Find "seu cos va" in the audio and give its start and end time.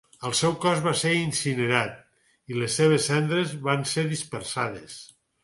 0.37-0.93